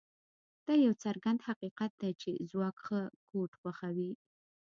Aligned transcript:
دا 0.65 0.73
یو 0.85 0.93
څرګند 1.03 1.39
حقیقت 1.47 1.91
دی 2.01 2.11
چې 2.21 2.29
ځواک 2.49 2.77
ښه 2.85 3.01
کوډ 3.27 3.51
خوښوي 3.59 4.11